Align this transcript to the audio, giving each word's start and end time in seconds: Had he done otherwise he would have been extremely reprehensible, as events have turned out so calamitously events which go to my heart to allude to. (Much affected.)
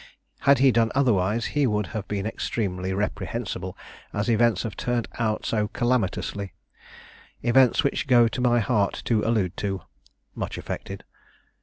Had 0.39 0.57
he 0.57 0.71
done 0.71 0.91
otherwise 0.95 1.45
he 1.53 1.67
would 1.67 1.85
have 1.93 2.07
been 2.07 2.25
extremely 2.25 2.91
reprehensible, 2.91 3.77
as 4.13 4.29
events 4.29 4.63
have 4.63 4.75
turned 4.75 5.07
out 5.19 5.45
so 5.45 5.67
calamitously 5.67 6.53
events 7.43 7.83
which 7.83 8.07
go 8.07 8.27
to 8.27 8.41
my 8.41 8.59
heart 8.61 8.99
to 9.05 9.23
allude 9.23 9.55
to. 9.57 9.83
(Much 10.33 10.57
affected.) 10.57 11.03